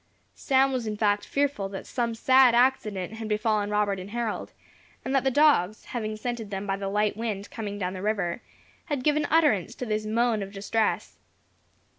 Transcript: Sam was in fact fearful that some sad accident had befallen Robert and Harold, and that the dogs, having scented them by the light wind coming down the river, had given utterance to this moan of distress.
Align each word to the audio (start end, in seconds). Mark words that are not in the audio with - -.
Sam 0.33 0.71
was 0.71 0.87
in 0.87 0.97
fact 0.97 1.25
fearful 1.27 1.69
that 1.69 1.85
some 1.85 2.15
sad 2.15 2.55
accident 2.55 3.13
had 3.13 3.27
befallen 3.27 3.69
Robert 3.69 3.99
and 3.99 4.09
Harold, 4.09 4.51
and 5.05 5.13
that 5.13 5.23
the 5.23 5.29
dogs, 5.29 5.85
having 5.85 6.15
scented 6.15 6.49
them 6.49 6.65
by 6.65 6.75
the 6.75 6.89
light 6.89 7.15
wind 7.15 7.51
coming 7.51 7.77
down 7.77 7.93
the 7.93 8.01
river, 8.01 8.41
had 8.85 9.03
given 9.03 9.25
utterance 9.29 9.75
to 9.75 9.85
this 9.85 10.07
moan 10.07 10.41
of 10.41 10.53
distress. 10.53 11.19